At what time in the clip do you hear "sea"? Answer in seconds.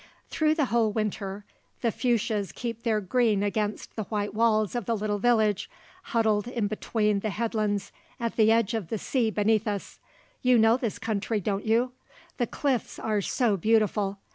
8.97-9.29